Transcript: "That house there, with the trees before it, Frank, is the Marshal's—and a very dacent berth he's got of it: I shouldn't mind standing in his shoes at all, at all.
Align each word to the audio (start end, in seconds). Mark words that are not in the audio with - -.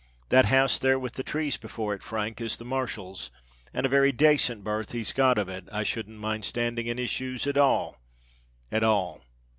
"That 0.29 0.45
house 0.45 0.79
there, 0.79 0.97
with 0.97 1.13
the 1.13 1.21
trees 1.21 1.57
before 1.57 1.93
it, 1.93 2.01
Frank, 2.01 2.41
is 2.41 2.57
the 2.57 2.65
Marshal's—and 2.65 3.85
a 3.85 3.87
very 3.87 4.11
dacent 4.11 4.63
berth 4.63 4.93
he's 4.93 5.13
got 5.13 5.37
of 5.37 5.47
it: 5.47 5.65
I 5.71 5.83
shouldn't 5.83 6.17
mind 6.17 6.43
standing 6.43 6.87
in 6.87 6.97
his 6.97 7.11
shoes 7.11 7.45
at 7.45 7.55
all, 7.55 8.01
at 8.71 8.83
all. 8.83 9.21